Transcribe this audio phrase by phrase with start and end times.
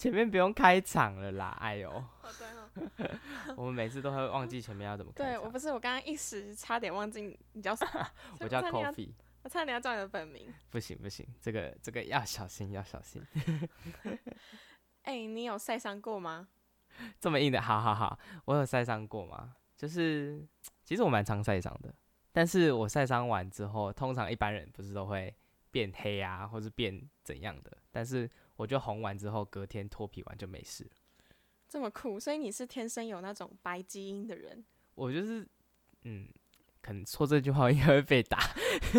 [0.00, 2.06] 前面不用开场了啦，哎呦，哦
[2.38, 3.18] 对哦，
[3.54, 5.32] 我们每次都会忘记前面要怎么开场。
[5.34, 8.06] 对我不是，我刚刚一时差点忘记你叫什么，
[8.40, 9.10] 我叫差点要 Coffee，
[9.42, 10.50] 我差点要叫你的本名。
[10.70, 13.22] 不行不行，这个这个要小心要小心，
[15.04, 16.48] 哎、你有晒伤过吗？
[17.20, 19.54] 这么硬的，好好好，我有晒伤过吗？
[19.76, 20.42] 就是
[20.82, 21.94] 其实我蛮常晒伤的，
[22.32, 25.34] 但是我晒伤完之后，通常一般人不是都会
[25.70, 30.90] 变黑啊，或是变怎样的，但是我就红完之后，隔天脱皮完就没事了。
[31.66, 34.62] 这么酷，所以你是天生有那种白基因的人。
[34.94, 35.48] 我就是，
[36.02, 36.28] 嗯，
[36.82, 38.38] 可能说这句话应该会被打，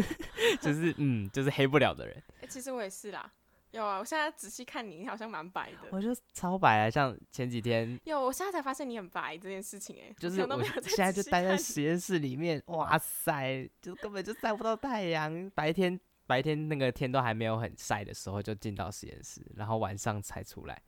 [0.59, 2.23] 就是嗯，就是黑不了的人。
[2.41, 3.31] 哎、其实我也是啦。
[3.69, 5.77] 有啊，我现在仔细看你，你好像蛮白的。
[5.91, 15.49] 我就超白啊，像前几天，有，我现在才发现你很白这件事情、哎，就是我现在就待在实验室里面，哇塞，就根本就晒不到太阳。
[15.51, 15.97] 白天
[16.31, 20.81] 白天那个天都还没有很晒的时候，就进到实验室，然后晚上才出来。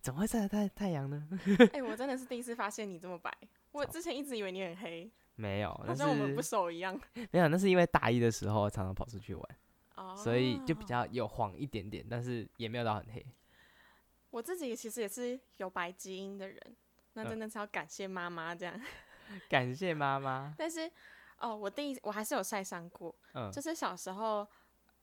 [0.00, 1.28] 怎么会晒得太太阳呢？
[1.74, 3.36] 哎、我真的是第一次发现你这么白。
[3.72, 6.96] 我之前一直以为你很黑，没有，好像我们不熟一样。
[7.32, 9.44] 没有，那是因为大一的时候常常跑出去玩，
[9.96, 10.84] 哦，所以就比。
[10.84, 13.26] 较有黄一点点，但是也没有到很黑。
[14.30, 16.76] 我自己其实也是有白基因的人，
[17.14, 18.80] 那嗯真的是要感谢妈妈这样。
[19.48, 20.54] 感谢妈妈。
[20.56, 20.90] 但是
[21.42, 24.48] 哦，我第一我还是有晒伤过，嗯就是小时候，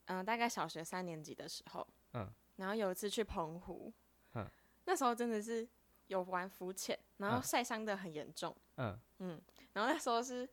[0.05, 3.93] 嗯、大概小学三年级的时候，嗯，然后有一次去澎湖，
[4.33, 4.49] 嗯，
[4.85, 5.67] 那时候真的是
[6.07, 9.41] 有玩浮潜，然后嗯晒伤的很严重，嗯，嗯，
[9.73, 10.49] 然后那时候是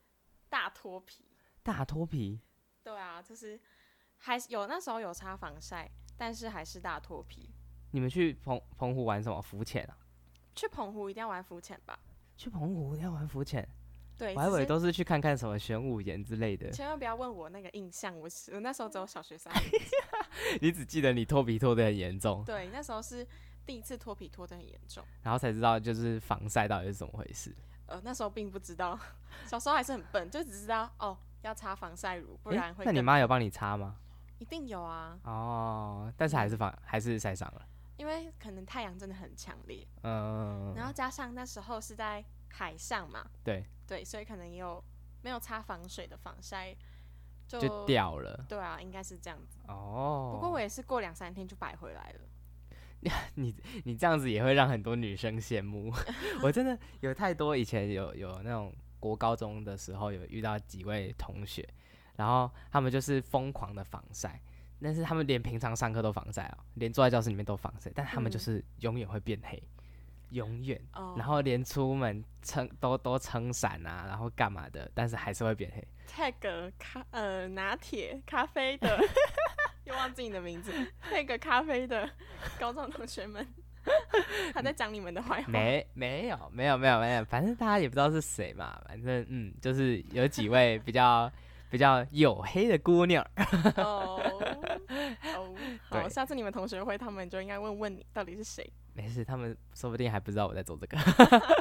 [0.48, 1.24] 大脱皮，
[1.62, 2.40] 大脱皮，
[2.82, 3.58] 对啊，就是
[4.18, 7.54] 还有那时候有擦防晒，但是还是大脱皮。
[7.92, 9.96] 你们去澎澎湖玩什么浮潜啊？
[10.54, 11.98] 去澎湖一定要玩浮潜吧？
[12.36, 13.66] 去澎湖要玩浮潜，
[14.18, 16.70] 对，我还以为都是去看看什么玄武岩之类的。
[16.70, 19.78] 千万不要问我那个印象，我是我那时候只有小学三年级，
[20.60, 23.26] 你只记得你脱皮脱得很严重，对，那时候是
[23.66, 27.54] 第一次脱皮脱得很严重，然后才知道就是防晒到底是怎么回事。
[27.86, 28.98] 呃，那时候并不知道，
[29.46, 33.96] 小时候还是很笨，就只知道哦要擦防晒乳，不然会那你妈有帮你擦吗？
[34.38, 37.62] 一定有啊，哦，但是还是防还是晒伤了。
[37.96, 42.22] 因为可能太阳真的很强烈，嗯，然后加上那时候是在
[42.56, 44.82] 海上嘛，对，对，所以可能也有
[45.22, 46.74] 没有擦防水的防晒，
[47.46, 48.46] 就就掉了。
[48.48, 49.58] 对啊，应该是这样子。
[49.68, 52.20] 哦，不过我也是过两三天就摆回来了。
[53.34, 55.92] 你你这样子也会让很多女生羡慕。
[56.42, 61.68] 我真的有太多以前有有那种国高中的时候有遇到几位同学，
[62.16, 64.40] 然后他们就是疯狂的防晒，
[64.80, 69.62] 但是他们连平常上课都防晒哦，连坐在教室里面都防晒，但他们就嗯是永远会变黑，
[70.30, 70.80] 永远。
[70.92, 75.86] 哦，然后连出门撑都都撑伞啊，然后干嘛的，但是还是会变黑。
[76.08, 78.98] tag 咖呃拿铁咖啡的，
[79.84, 80.72] 又忘记你的名字
[81.10, 82.08] ，tag 咖啡的
[82.58, 83.46] 高中同学们，
[84.54, 85.48] 他在讲你们的坏话。
[85.48, 91.30] 没没有没有没有没有，反正大家也不知道是谁嘛，反正嗯，就是有几位比较
[91.70, 93.24] 比较黝黑的姑娘。
[93.76, 94.20] 哦
[95.36, 95.54] 哦，
[95.88, 98.70] 好，下次你们同学会，他们就应该问问你到底是谁。
[98.92, 100.96] 没事，他们说不定还不知道我在做这个，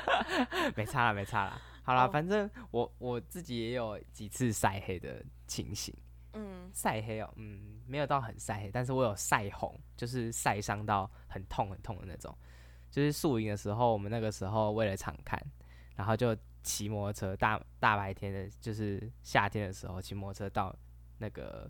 [0.75, 1.61] 没差了，没差了。
[1.83, 5.93] 好啦，哦反正我我自己也有几次晒黑的情形，
[6.33, 12.35] 嗯，晒黑哦，嗯，没有到很晒黑，但是我有晒红，就是晒伤到很痛很痛的那种。
[12.89, 15.37] 就是宿营的时候，我们那个时候为了场看，
[15.97, 16.33] 然后就
[16.65, 20.75] 骑摩托车，大大白天的，就是夏天的时候骑摩托车到
[21.19, 21.69] 那个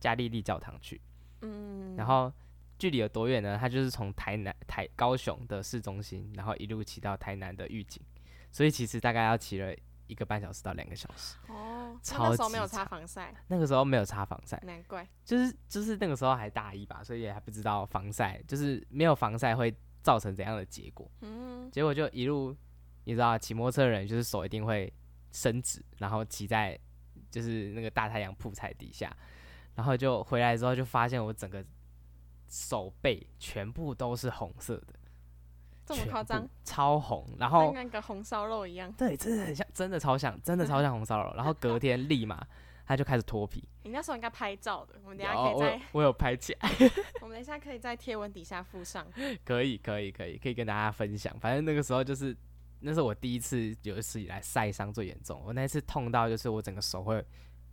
[0.00, 0.98] 加利利教堂去，
[1.42, 2.32] 嗯，然后
[2.78, 3.58] 距离有多远呢？
[3.60, 8.02] 它就是从台南、台高雄的市中心，然后一路骑到台南的预警，
[8.50, 9.74] 所以其实大概要骑了
[10.06, 11.36] 一个半小时到两个小时。
[11.48, 15.06] 哦，那超那时候没有擦防晒，那个时候没有擦防晒，难怪。
[15.24, 19.72] 就是就是那个时候还大一吧，所以也还不知道防晒，就是没有防晒会
[20.02, 21.08] 造成怎样的结果。
[21.20, 22.56] 嗯，结果就一路，
[23.10, 24.92] 你知道，骑摩托车的人就是手一定会
[25.32, 26.78] 伸直，然后骑在
[27.28, 29.12] 就是那个大太阳铺晒底下，
[29.74, 31.64] 然后就回来之后就发现我整个
[32.48, 34.94] 手背全部都是红色的，
[35.84, 38.92] 这么夸张，超红，然跟后那个红烧肉一样。
[38.92, 41.34] 对，真的很像，真的超像，真的超像红烧肉。
[41.34, 42.46] 然后隔天立马，
[42.86, 43.68] 他就开始脱皮。
[43.82, 46.70] 你那时候应该拍照的，我们等下可以在我有拍起来，
[47.22, 49.04] 我们等一下可以在贴文底下附上。
[49.44, 51.36] 可以可以可以可以跟大家分享。
[51.40, 52.36] 反正那个时候就是，
[52.80, 55.42] 那是我第一次有史以来晒伤最严重。
[55.44, 57.24] 我那一次痛到就是我整个手会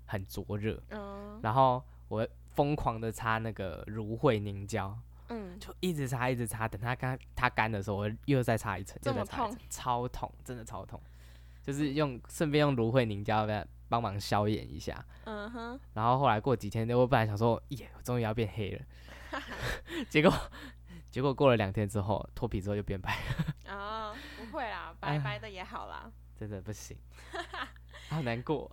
[0.05, 4.97] 很灼热，嗯然后我疯狂的擦那个芦荟凝胶，
[5.29, 11.01] 嗯，就一直擦一直擦，等它干它干的时候，我又再擦一层，这么又再擦一层痛，超痛，真的超痛。
[11.61, 15.05] 就是用顺便用芦荟凝胶帮帮忙消炎一下。
[15.25, 18.85] 嗯哼，然后后来过几天，我本来想说，耶，我终于要变黑了，
[20.09, 20.33] 结果
[21.11, 23.17] 结果过了两天之后，脱皮之后就变白
[23.65, 24.15] 了，
[24.57, 26.11] 会啦，白白的也好啦。
[26.35, 26.97] 真的不行，
[28.09, 28.69] 好难过。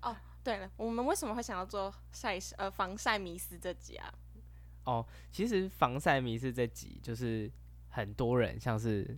[0.00, 4.12] 哦对了，我们为什么会想要做晒呃防晒迷思这集啊？
[4.84, 7.50] 哦，其实防晒迷思这集，就是
[7.90, 9.16] 很多人像是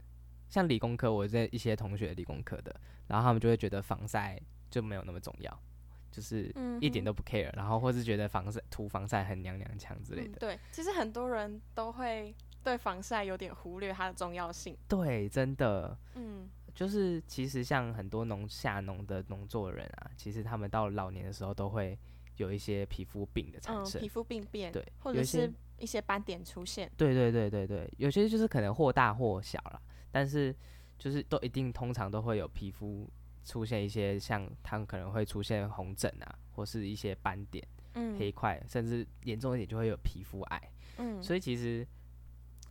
[0.50, 2.74] 像理工科，我这一些同学理工科的，
[3.06, 4.38] 然后他们就会觉得防晒
[4.70, 5.62] 就没有那么重要，
[6.10, 10.36] 就是一点都不 care，然后或是觉得防晒涂防晒很娘娘腔之类的。
[10.36, 12.34] 嗯对，其实很多人都会
[12.64, 14.76] 对防晒有点忽略它的重要性。
[14.88, 21.96] 对，真的嗯就是其实像很多农下农的农作人啊，其实他们到老年的时候都会
[22.38, 24.00] 有一些皮肤病的产嗯，生。
[24.00, 26.90] 皮肤病变，对或者是一些斑点出现。
[26.96, 29.80] 对对对对对，有些就是可能或大或小啦，
[30.10, 30.52] 但是
[30.98, 33.08] 就是都一定通常都会有皮肤
[33.44, 37.64] 出现一些像他们可能会出现红疹啊，或是一些斑点、
[37.94, 40.70] 嗯黑块，甚至严重一点就会有皮肤癌。
[40.96, 41.86] 嗯，所以其实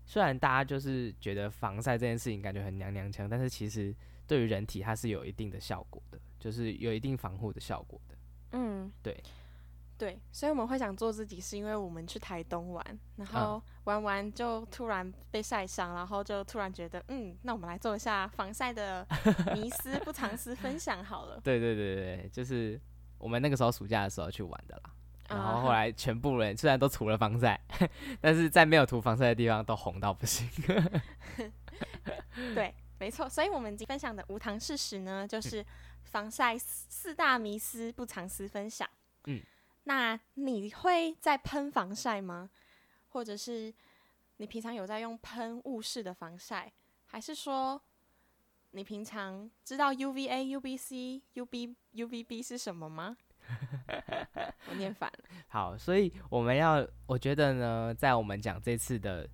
[0.05, 3.95] 虽然大家就是觉得防晒这件事情感觉很娘娘腔，但是其实
[4.27, 8.15] 对于人体它是有一定的效果的，就是有一定防护的效果的。
[8.51, 9.23] 嗯，对，
[9.97, 19.07] 对，所以我们会想做自己，是因为我们去台东玩，然后玩完就突然被晒伤，然后就突然觉得，嗯，那我们来做一下防晒的
[19.56, 21.39] 迷思不藏私分享好了。
[21.44, 22.79] 对对对对对，就是
[23.17, 24.94] 我们那个时候暑假的时候去玩的啦。
[25.35, 27.59] 然后后啊来全部人虽然都涂了防晒，
[28.21, 30.50] 但是在没有涂防晒的地方都红到不行。
[32.56, 35.65] 对，没错，所以我们今天分享的无糖事实呢，就是
[36.03, 38.89] 防晒四四大迷思不藏私分享。
[39.25, 39.41] 嗯，
[39.83, 42.50] 那你会在喷防晒吗？
[43.09, 43.74] 或者是
[44.38, 46.71] 你平常有在用喷雾式的防晒，
[47.06, 47.81] 还是说
[48.71, 53.15] 你平常知道 UVA、UVC、UB、UVB 是什么吗？
[54.69, 55.19] 我念反了。
[55.48, 59.28] 好，所以我们要，我觉得呢，在我们讲这次的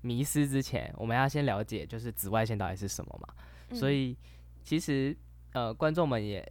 [0.00, 3.34] 迷失之前，我们要先了解就是紫外线到底是什么嘛。
[3.74, 4.18] 所嗯以
[4.62, 5.16] 其实
[5.52, 6.50] 呃，观众们也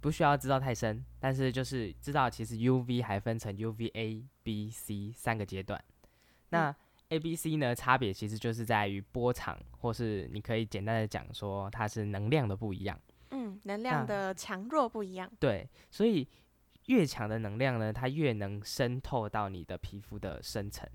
[0.00, 5.82] 不需要知道太深，但是就是知道其实 UV 还分成 UVA、B、C 三个阶段。
[6.48, 6.74] 那
[7.10, 12.98] A、B、C 呢，差别其实就是在于波长，或是你可以简单的讲说它是能量的不一样。
[13.30, 15.30] 嗯，能量的强弱不一样。
[15.38, 16.26] 对，所以
[16.86, 20.88] 越强的能量呢，它越能渗透到你的皮肤的深层。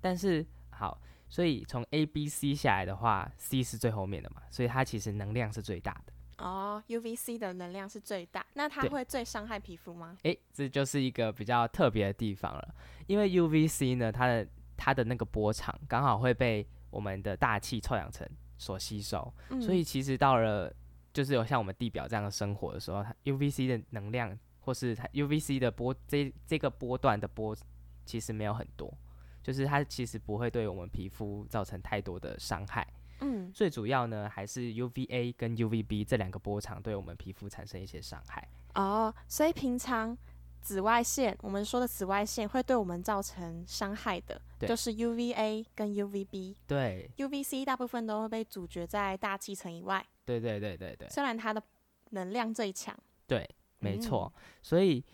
[0.00, 6.12] 但是好，所以从 A、B、C 下来的话，C 是最后面的嘛，所以它其实能量是最大的。
[6.38, 10.18] 哦，UVC 的能量是最大，那它会最伤害皮肤吗？
[10.22, 12.74] 诶，这就是一个比较特别的地方了，
[13.06, 14.46] 因为 UVC 呢，它的
[14.76, 20.70] 它的那个波长刚好会被我们的大气臭氧层所吸收，嗯所以其实到了
[21.14, 27.56] 就是有像我们地表这样的生活的时候，它 UVC 的能量或是它 UVC 的波这这个波段的波
[28.04, 28.92] 其实没有很多，
[29.40, 32.84] 就是它其实不会对我们皮肤造成太多的伤害。
[33.20, 38.46] 嗯最主要呢还是 UVA 跟 UVB 这两个波长对我们皮肤产生一些伤害。
[38.74, 40.18] 哦，所以平常
[40.60, 46.56] 紫外线，我们说的紫外线会对我们造成伤害的，就是 UVA 跟 UVB。
[46.66, 51.62] 对，UVC 大部分都会被阻绝在大气层以外，对对对对对虽然它的
[52.10, 52.94] 能量最强。
[53.26, 53.48] 对，
[53.86, 54.00] 没嗯。
[54.00, 54.32] 错。
[54.62, 55.04] 所以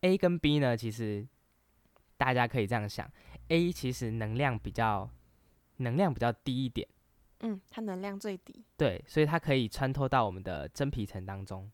[0.00, 1.26] A 跟 B 呢，其实
[2.16, 3.10] 大家可以这样想
[3.48, 5.08] ，A 其实能量比较
[5.78, 6.88] 能量比较低一点，
[7.40, 11.70] 嗯，它能量最低，对，所以它可以穿透到我们的真皮层当中，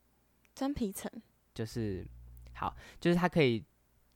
[0.54, 1.10] 真皮层。
[1.54, 2.06] 就是
[2.54, 3.64] 好，就是它可以，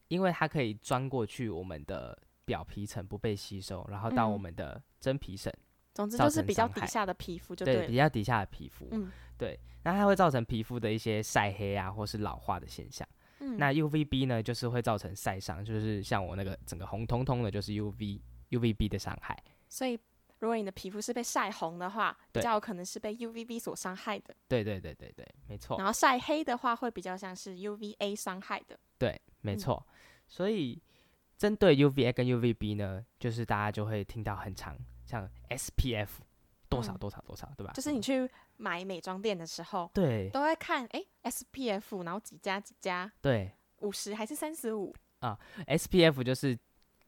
[0.09, 4.41] 因为它可以钻过去我们的表皮层不被吸收，然后到我嗯。
[4.41, 5.53] 们的真皮层，
[5.99, 7.89] 总之就是比较底下的皮肤就对。
[7.89, 13.07] 比较底下的皮肤，嗯对，那它会造成皮肤的一些晒黑啊，或是老化的现象。
[13.41, 19.37] 嗯，那 UVB 呢，就是会造成晒伤，就是像我那个整个红彤彤的，就是 UV UVB 的伤害。
[19.69, 19.99] 所以
[20.39, 24.33] 如果你的皮肤是被晒红的话，比较有可能是被 UVB 所伤害的。
[24.47, 28.79] 对对对对对，没错然，后晒黑的话，会比较像是 UVA 伤害的。
[28.99, 29.85] 对，没嗯错。
[30.29, 30.81] 所以
[31.37, 34.77] 针对 UVA 跟 UVB 呢，就是大家就会听到很长，
[35.09, 36.09] 像 SPF
[36.69, 37.73] 多少嗯多少多少，对吧？
[37.73, 46.59] 就是你去买美妆店的时候，对都会看哎 SPF，然后几加几加，对五十还是三十五啊？，SPF 就是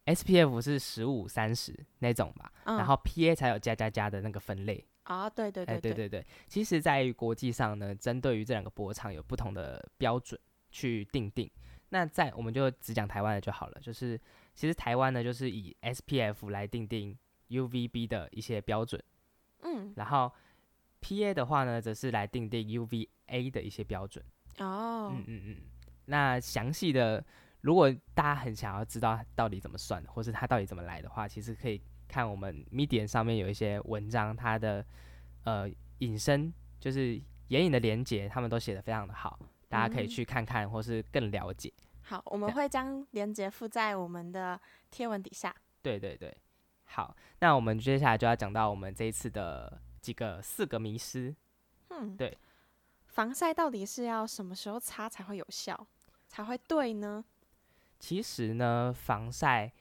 [0.06, 4.84] SPF 是十五三十那种吧，嗯然后 PA 才有加加加的那个分类。
[5.04, 10.40] 啊，对对哎，对对对对，其实，在于国际上呢，针对于这两个波长有不同的标准
[10.70, 11.50] 去定定。
[11.88, 14.16] 那在我们就只讲台湾的就好了，就是
[14.54, 17.18] 其实台湾呢，就是以 SPF 来定定
[17.50, 19.02] UVB 的一些标准，
[19.62, 20.32] 嗯，然后
[21.02, 24.24] PA 的话呢，则是来定定 UVA 的一些标准。
[24.58, 25.56] 哦，嗯嗯嗯。
[26.06, 27.24] 那详细的，
[27.60, 34.84] 如果大家很想要知道到底怎么算，或是它到底怎么来的话，其实可以看我们 Medium 上面有一些文章，它的
[35.44, 39.38] 呃引申就是眼影的连接，他们都写的非常的好，
[39.68, 41.72] 大家可以嗯去看看，或是更了解。
[42.02, 45.54] 好，我们会将连接附在我们的贴文底下。
[45.82, 46.36] 对对对，
[46.92, 51.34] 好，那我们接下来就要讲到我们这一次的几个四个迷失。
[51.88, 52.36] 嗯，对。
[53.06, 55.86] 防晒到底是要什么时候擦才会有效，
[56.26, 57.24] 才会对呢？
[58.00, 59.72] 其实呢，防晒，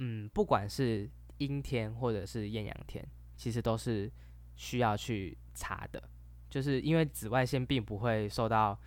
[0.00, 4.10] 嗯，不管是阴天或者是艳阳天，其实都是
[4.54, 6.02] 需要去擦的。
[6.50, 8.78] 就是因为紫外线并不会受到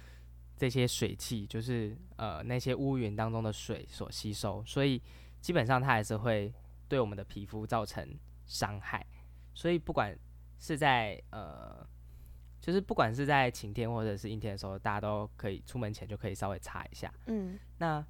[0.56, 5.02] 这些水汽，就是呃那些乌云当中的水所吸收，所以
[5.42, 6.54] 基本上它还是会
[6.88, 8.08] 对我们的皮肤造成
[8.46, 9.06] 伤害。
[9.54, 10.18] 所以不管
[10.60, 11.88] 是在呃，
[12.62, 17.12] 就是不管是在晴天或者是阴天的时候，大家都可以出门前就可以稍微擦一下。
[17.26, 18.06] 嗯，那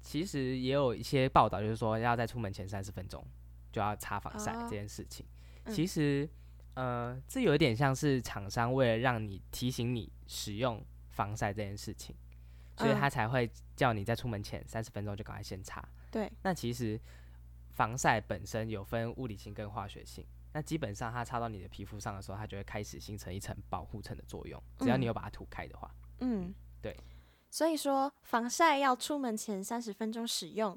[0.00, 3.22] 其实也有一些报道，就是说要在出门前三十分钟
[3.70, 5.26] 就要擦防晒哦这件事情。
[5.64, 6.26] 嗯其实，
[6.72, 12.16] 呃，这有一点像是厂商为了让你提醒你使用防晒这件事情，
[12.78, 15.86] 所以嗯他才会叫你在出门前三十分钟就赶快先擦。
[16.10, 16.98] 对，那其实
[17.78, 20.26] 防晒本身有分物理性跟化学性。
[20.52, 24.60] 那基本上它擦到你的皮肤上的时候，它就会开始形成一层保护层的作用。
[24.80, 26.98] 只要你嗯有把它涂开的话，嗯，对。
[27.48, 30.74] 所以说，防晒要出门前三十分钟使用，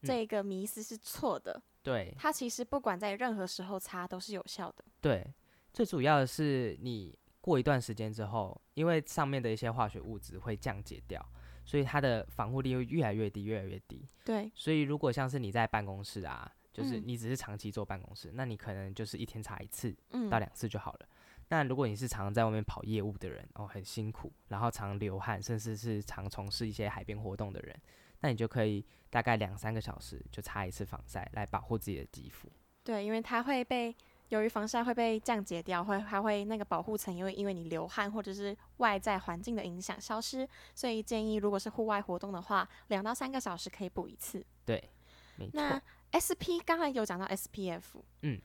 [0.00, 1.62] 嗯这个迷思是错的。
[1.84, 4.84] 对，它其实不管在任何时候擦都是有效的。
[5.00, 5.32] 对，
[5.72, 11.24] 最主要的是你过一段时间之后，因为上面的一些化学物质会降解掉，
[11.64, 14.08] 所以它的防护力会越来越低，越来越低。
[14.24, 21.08] 对，所以如果像是你在办公室啊，就是嗯你只是长期坐办公室，那你可能就是一天擦一次嗯到两次就好了。
[21.48, 27.78] 那如果你是常常在外面跑业务的人，哦，很辛苦，然后常流汗，甚至是常从事一些海边活动的人，
[28.20, 32.50] 那你就可以大概两三个小时就擦一次防晒，来保护自己的肌肤。
[32.82, 33.94] 对，因为它会被
[34.28, 44.44] 由于防晒会被降解掉，会还会那个保护层因为因为你流汗或者是外在环境的影响消失，所以建议如果是户外活动的话，两到三个小时可以补一次。
[44.64, 44.90] 对，
[45.36, 45.80] 没那。
[46.14, 47.82] SP 刚才有讲到 SPF，
[48.22, 48.40] 嗯，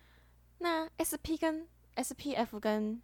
[0.58, 3.00] 那 SP 跟 SPF 跟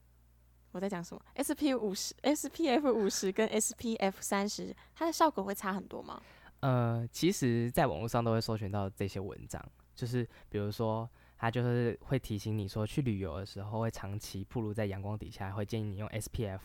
[0.72, 6.20] 我在讲什么？SP 五十、SPF 五十跟 SPF 三十，它的效果会差很多吗？
[6.62, 9.64] 呃，其实，在网络上都会搜寻到这些文章，
[9.94, 11.08] 就是比如说，
[11.46, 16.60] 它就是会提醒你说，去旅游的时候会长期暴露在阳光底下，会建议你用 SPF。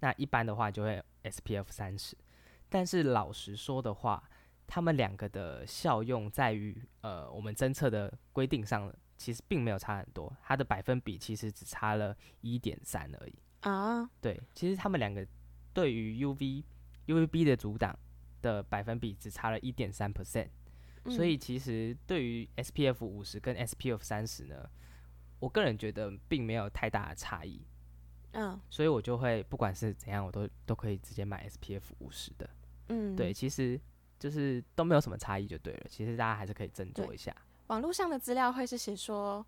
[0.00, 2.16] 那一般的话就会 SPF 三十。
[2.68, 4.28] 但是老实说的话，
[4.66, 13.34] 他们两个的效用在于，呃，我们侦测的规定上，其实并没有差很多，它的百分比其实只差了一点三而已。
[13.60, 15.24] 啊，对，其实他们两个
[15.72, 16.64] 对于 UV、
[17.06, 17.96] UVB 的阻挡
[18.42, 20.48] 的百分比只差了一点三 percent，
[21.08, 24.68] 所嗯以其实对于 SPF 五十跟 SPF 三十呢，
[25.38, 27.60] 我个人觉得并没有太大的差异，
[28.32, 32.48] 嗯所以我就会不管是怎样，我都都可以直接买 SPF 五十的。
[32.88, 33.80] 嗯，对，，其实
[34.18, 35.86] 就是都没有什么差异就对了。
[35.88, 37.34] 其实大家还是可以斟酌一下。
[37.66, 39.44] 网络上的资料会是写说，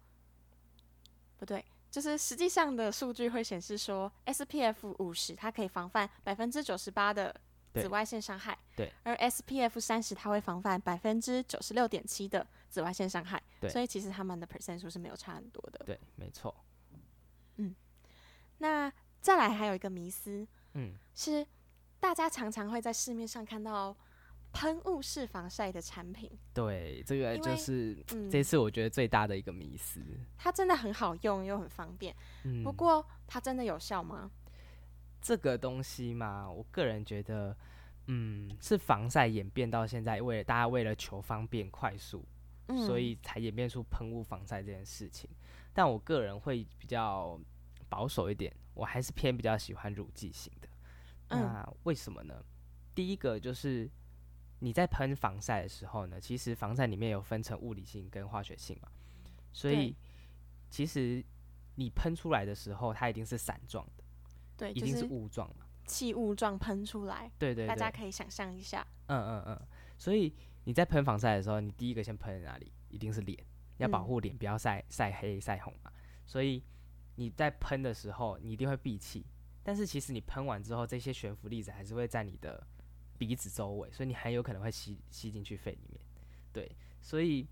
[1.39, 7.41] 不对，就是实际上的数据会显示说，SPF 五十它可以防范百分之九十八的对
[7.75, 13.71] 紫外线伤害，对，而 SPF 三十它会防范百分之九十六点七的紫外线伤害，对。
[13.71, 15.85] 所以其实它们的 percent 数是没有差很多的。
[15.85, 16.55] 对，没错。
[17.57, 17.75] 嗯。
[18.59, 21.47] 那再来还有一个迷思嗯，是，
[22.01, 23.97] 大家常常会在市面上看到
[24.53, 30.01] 喷雾式防晒的产品，对，这个就是嗯，这次我觉得最大的一个迷思。
[30.37, 34.31] 它真的很好用又很方便，嗯，不过它真的有效吗？
[35.21, 37.57] 这个东西嘛，我个人觉得，
[38.07, 42.25] 嗯，是防晒演变到现在，为了大家为了求方便快速，
[42.69, 45.29] 嗯，所以才演变出喷雾防晒这件事情。
[45.73, 47.39] 但我个人会比较
[47.89, 50.69] 保守一点，我还是偏比较喜欢乳剂型的。
[51.29, 52.43] 嗯那为什么呢？
[52.95, 53.89] 第一个就是
[54.61, 58.89] 你在喷防晒的时候呢，其实防晒里面有分成物理性跟化学性嘛，
[59.53, 59.95] 所以
[60.71, 61.23] 其实
[61.77, 64.03] 你喷出来的时候，它一定是散状的，
[64.59, 65.65] 对，一定是雾状嘛。
[65.87, 68.87] 气雾状喷出来，对对对，大家可以想象一下。
[69.07, 70.35] 嗯嗯嗯，所以
[70.65, 72.71] 你在喷防晒的时候，你第一个先喷哪里？
[72.91, 73.39] 一定是脸，
[73.79, 75.91] 要保嗯护脸，不要晒晒黑晒红嘛。
[76.27, 76.63] 所以
[77.15, 79.25] 你在喷的时候，你一定会闭气。
[79.63, 82.67] 但是其实你喷完之后，这些悬浮粒子还是会在你的
[83.17, 86.01] 鼻子周围，所以你很有可能会吸吸进去肺里面。
[86.53, 87.47] 对，所以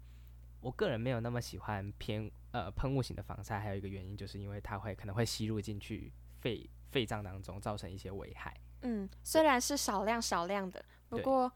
[0.61, 8.55] 我个人没有那么喜欢偏呃喷雾型的防晒，还有一个原因就是因为它会可能会吸入进去肺肺脏当中，造成一些危害。
[8.83, 11.51] 嗯，虽然是少量少量的，不过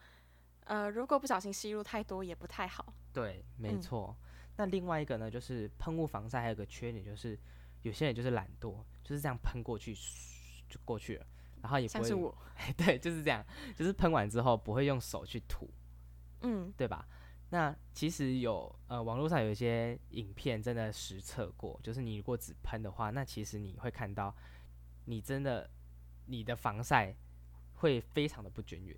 [0.65, 2.93] 呃，如果不小心吸入太多也不太好。
[3.13, 4.17] 对，没嗯错。
[4.57, 7.39] 那另外一个呢，就是喷雾防晒还有个缺点，就是
[7.83, 9.95] 有些人就是懒惰，就是这样喷过去
[10.69, 11.27] 就过去了，
[11.63, 12.37] 然后也不会像是我，
[12.77, 13.45] 对，就是这样，
[13.75, 15.69] 就是喷完之后不会用手去涂，
[16.43, 17.07] 嗯对吧？
[17.51, 24.35] 那其实有呃，网络上有一些影片真的实测过，就是你如果只喷的话，那其实你会看到
[25.11, 25.69] 你真的
[26.26, 27.12] 你的防晒
[27.75, 28.97] 会非常的不均匀，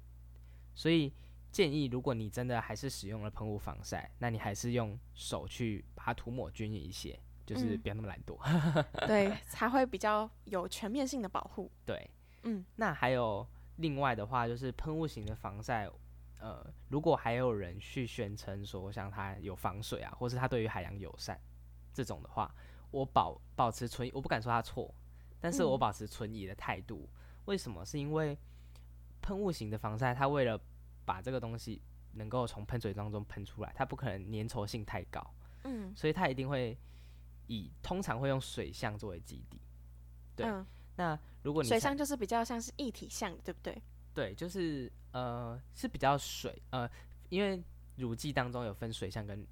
[0.74, 1.10] 所以
[1.50, 8.36] 建议如果你真的还是使用了喷雾防晒，那你还是用手去把它涂抹均匀一些，就是嗯不要那么懒惰。
[9.08, 11.70] 对，才会比较有全面性的保护。
[11.86, 12.10] 对，
[12.42, 15.88] 嗯，那还有另外的话，就是喷雾型的防晒，
[16.40, 21.40] 呃，如果还有人去宣称说像它有防水啊，或是它对于海洋友善
[21.94, 22.54] 这种的话，
[22.90, 24.94] 我保保持存疑，我不敢说它错，
[25.42, 27.06] 但是我嗯保持存疑的态度。
[27.46, 27.84] 为什么？
[27.84, 28.38] 是因为
[29.20, 30.58] 喷雾型的防晒，它为了
[31.04, 31.82] 把这个东西
[32.12, 35.34] 能够从喷嘴当中喷出来，它不可能粘稠性太高，
[35.64, 36.78] 嗯所以它一定会
[37.48, 39.60] 以通常会用水相作为基底。
[40.36, 40.64] 对嗯，
[40.96, 43.82] 那如果你水相就是比较像是一体相的，对不对？
[44.14, 46.88] 对，就是呃是比较水呃，
[47.28, 47.60] 因为
[47.96, 49.44] 乳剂当中有分水相跟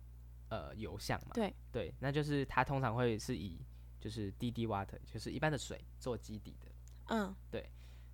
[0.49, 1.33] 呃油相嘛。
[1.35, 3.59] 对对，那就是它通常会是以
[4.01, 6.73] 就是滴滴 water，就是一般的水做基底的。
[7.13, 7.69] 嗯对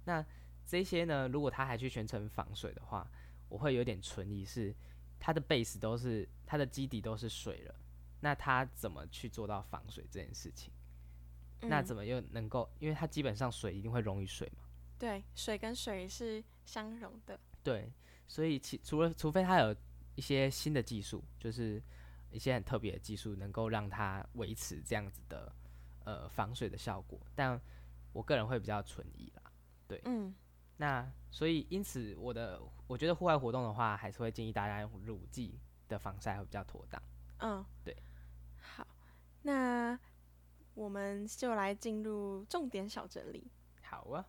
[0.05, 0.25] 那
[0.67, 3.09] 这些呢，如果它还去全程防水的话，
[3.49, 4.75] 我会有点存疑，是
[5.19, 7.75] 它的 base 都是它的基底都是水了，
[8.21, 10.73] 那它怎么去做到防水这件事情？
[11.61, 12.69] 那嗯怎么又能够？
[12.79, 14.65] 因为它基本上水一定会溶于水嘛。
[14.99, 17.39] 对，水跟水是相融的。
[17.63, 17.93] 对，
[18.27, 19.75] 所以其除了除非它有
[20.15, 21.83] 一些新的技术，就是
[22.31, 25.55] 一些很特别的技术，能够让它维持这样子的
[26.07, 27.61] 呃防水的效果，但
[28.15, 29.43] 我个人会比较存疑啦。
[29.87, 30.35] 对嗯
[30.79, 37.03] 那所以因此我的我觉得户外活动的话，还是会建议大家用乳剂的防晒会比较妥当。
[37.39, 37.97] 嗯，对。
[38.59, 38.87] 好，
[39.43, 39.99] 那
[40.75, 43.51] 我们就来进入重点小整理。
[43.83, 44.27] 好啊，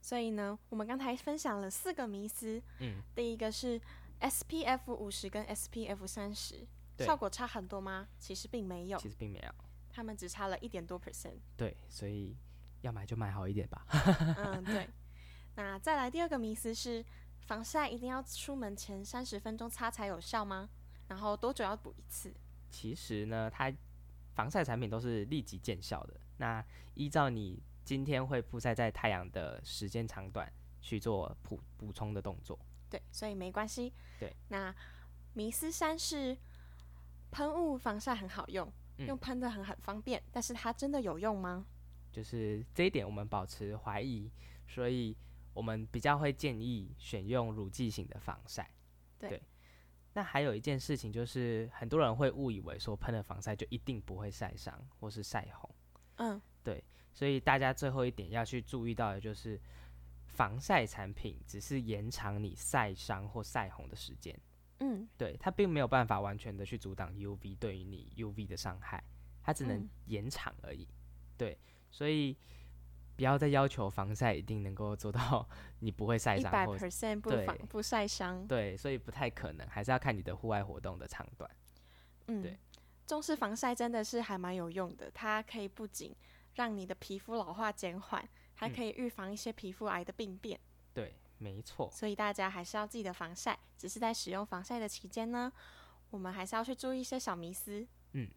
[0.00, 3.80] 所以呢，我们刚才分享了四个迷思，嗯，第一个是
[4.20, 6.64] SPF 五十跟 SPF 三十，
[6.98, 8.06] 效果差很多吗？
[8.18, 9.52] 其实并没有，其实并没有。
[9.92, 11.38] 他们只差了一点多 percent。
[11.56, 12.36] 对，所以
[12.80, 13.86] 要买就买好一点吧。
[14.38, 14.88] 嗯，对。
[15.54, 17.04] 那再来第二个迷思是，
[17.46, 20.68] 防晒一定要出门前三十分钟擦才有效吗？
[21.08, 22.32] 然后多久要补一次？
[22.70, 23.70] 其实呢，它
[24.34, 26.18] 防晒产品都是立即见效的。
[26.38, 30.50] 那依照你今天会曝晒在太阳的时间长短
[30.80, 32.58] 去做补补充的动作。
[32.88, 33.92] 对，所以没关系。
[34.18, 34.34] 对。
[34.48, 34.74] 那
[35.34, 36.36] 迷思三是
[37.30, 38.72] 喷雾防晒很好用，嗯
[39.06, 41.66] 用喷的很很方便，但是它真的有用吗？
[42.10, 44.30] 就是这一点我们保持怀疑，
[44.66, 45.16] 所以
[45.54, 48.70] 我们比较会建议选用乳剂型的防晒。
[49.18, 49.42] 对
[50.12, 55.70] 那还有一件事情就是，很多人会误以为说喷了防晒就一定不会晒伤或是晒红，
[56.16, 56.84] 嗯对
[57.14, 59.58] 所以大家最后一点要去注意到的就是，
[60.26, 64.38] 防晒产品只是延长你晒伤或晒红的时间。
[64.84, 69.02] 嗯对，它并没有办法完全的去阻挡 UV 对于你 UV 的伤害，
[69.42, 70.88] 它只能嗯延长而已。
[71.38, 71.56] 对，
[71.90, 72.36] 所以
[73.14, 78.46] 不要再要求防晒一定能够做到 你不会晒一百 percent 不对防不晒伤。
[78.48, 81.48] 对，所以不太可能，还是要看你的户外活动的长短。
[82.26, 82.58] 嗯对，
[83.06, 86.14] 重视防晒真的是还蛮有用的，它可以不仅
[86.54, 90.58] 让你的皮肤老化减缓，还嗯可以预防一些皮肤癌的病变。
[90.94, 91.90] 对，没错。
[91.90, 95.52] 所以大家还是要记得防晒，只是在使用防晒的期间呢，
[96.10, 97.84] 我们还是要去注意一些小迷思。
[98.12, 98.28] 嗯，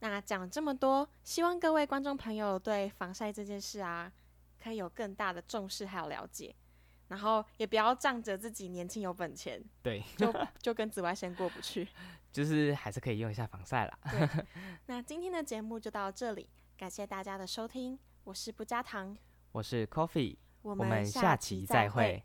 [0.00, 4.12] 那讲这么多，希望各位观众朋友对防晒这件事啊，
[4.62, 6.54] 可以有更大的重视还有了解，
[7.08, 11.88] 然后也不要仗着自己年轻有本钱，对，就就跟紫外线过不去。
[12.30, 13.98] 就是还是可以用一下防晒啦。
[14.86, 19.16] 那今天的节目就到这里，感谢大家的收听，我是不加糖，
[19.52, 20.36] 我是 Coffee，
[20.68, 22.22] 我我们下下期再再会。